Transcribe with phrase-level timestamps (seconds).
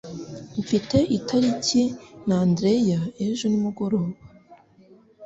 [0.61, 1.81] Mfite itariki
[2.27, 4.15] na Andrea ejo nimugoroba